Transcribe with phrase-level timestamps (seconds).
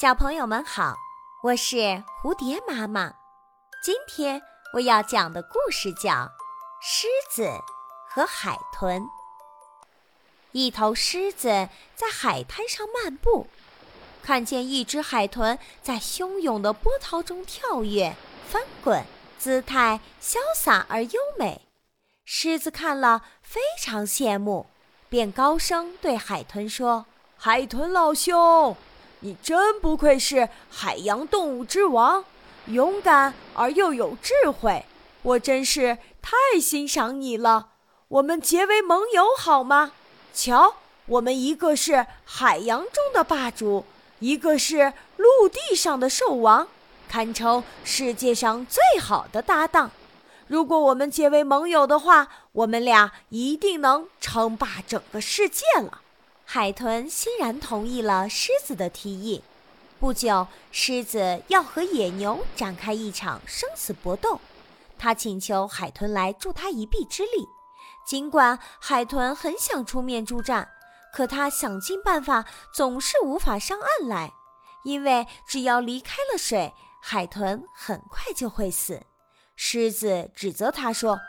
[0.00, 0.94] 小朋友们好，
[1.42, 1.76] 我是
[2.22, 3.12] 蝴蝶妈妈。
[3.82, 4.40] 今天
[4.72, 6.12] 我要讲的故事叫
[6.80, 7.50] 《狮子
[8.08, 9.02] 和海豚》。
[10.52, 13.48] 一头狮子在海滩上漫步，
[14.22, 18.14] 看见一只海豚在汹涌的波涛中跳跃、
[18.48, 19.04] 翻滚，
[19.36, 21.62] 姿态潇洒而优美。
[22.24, 24.66] 狮子看了非常羡慕，
[25.08, 27.06] 便高声对海豚说
[27.36, 28.76] ：“海豚老兄。”
[29.20, 32.24] 你真不愧是海洋动物之王，
[32.66, 34.84] 勇敢而又有智慧，
[35.22, 37.70] 我真是太欣赏你了。
[38.08, 39.92] 我们结为盟友好吗？
[40.32, 40.76] 瞧，
[41.06, 43.84] 我们一个是海洋中的霸主，
[44.20, 46.68] 一个是陆地上的兽王，
[47.08, 49.90] 堪称世界上最好的搭档。
[50.46, 56.02] 如果我们结为盟友的话，我们俩一定能称霸整个世界了。
[56.50, 59.44] 海豚欣然同意了狮子的提议。
[60.00, 64.40] 不久，狮子要和野牛展开一场生死搏斗，
[64.98, 67.46] 他请求海豚来助他一臂之力。
[68.06, 70.70] 尽管海豚很想出面助战，
[71.12, 74.32] 可他想尽办法总是无法上岸来，
[74.84, 79.02] 因为只要离开了水，海豚很快就会死。
[79.54, 81.20] 狮子指责他说。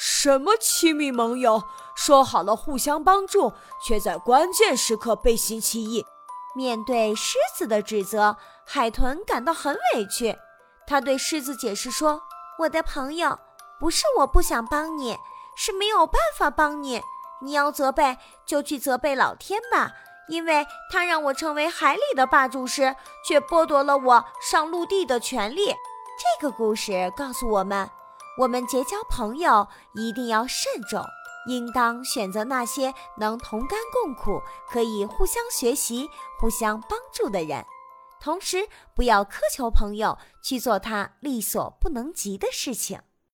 [0.00, 1.64] 什么亲密盟友？
[1.96, 3.52] 说好了互相帮助，
[3.84, 6.06] 却在关键时刻背信弃义。
[6.54, 10.38] 面对狮子的指责，海豚感到很委屈。
[10.86, 12.22] 他对狮子解释说
[12.60, 13.36] ：“我的朋友，
[13.80, 15.18] 不是我不想帮你，
[15.56, 17.02] 是没有办法帮你。
[17.42, 19.90] 你要责备，就去责备老天吧，
[20.28, 22.94] 因为他让我成为海里的霸主时，
[23.26, 25.74] 却剥夺了我上陆地的权利。”
[26.40, 27.90] 这个故事告诉我们。
[28.38, 31.04] 我们结交朋友一定要慎重，
[31.48, 36.08] 应当选择那些能同甘共苦、可以互相学习、
[36.38, 37.66] 互相帮助的人。
[38.20, 43.00] 同时，不要苛求朋友去做他力所不能及的事情。